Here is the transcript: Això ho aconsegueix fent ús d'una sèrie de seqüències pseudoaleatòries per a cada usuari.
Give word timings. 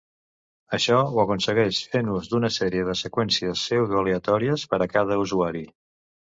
Això 0.77 1.01
ho 1.09 1.19
aconsegueix 1.23 1.81
fent 1.91 2.09
ús 2.13 2.29
d'una 2.31 2.49
sèrie 2.55 2.87
de 2.87 2.95
seqüències 3.03 3.61
pseudoaleatòries 3.67 4.65
per 4.73 4.81
a 4.81 4.89
cada 4.97 5.21
usuari. 5.27 5.63